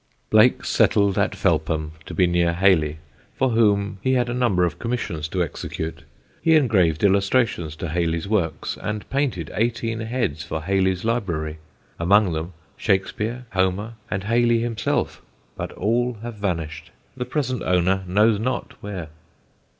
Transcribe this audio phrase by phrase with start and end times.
[0.31, 2.97] Blake settled at Felpham to be near Hayley,
[3.37, 6.05] for whom he had a number of commissions to execute.
[6.41, 11.59] He engraved illustrations to Hayley's works, and painted eighteen heads for Hayley's library
[11.99, 15.21] among them, Shakespeare, Homer, and Hayley himself;
[15.55, 19.09] but all have vanished, the present owner knows not where.